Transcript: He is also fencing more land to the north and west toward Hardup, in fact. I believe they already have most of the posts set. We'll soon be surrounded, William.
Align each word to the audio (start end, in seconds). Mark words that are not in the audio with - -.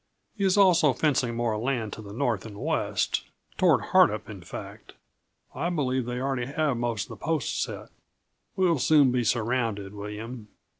He 0.35 0.43
is 0.45 0.57
also 0.57 0.93
fencing 0.93 1.35
more 1.35 1.55
land 1.59 1.93
to 1.93 2.01
the 2.01 2.11
north 2.11 2.43
and 2.43 2.57
west 2.59 3.23
toward 3.55 3.81
Hardup, 3.91 4.27
in 4.31 4.41
fact. 4.41 4.93
I 5.53 5.69
believe 5.69 6.05
they 6.07 6.19
already 6.19 6.47
have 6.47 6.77
most 6.77 7.05
of 7.05 7.09
the 7.19 7.23
posts 7.23 7.61
set. 7.63 7.89
We'll 8.55 8.79
soon 8.79 9.11
be 9.11 9.23
surrounded, 9.23 9.93
William. 9.93 10.47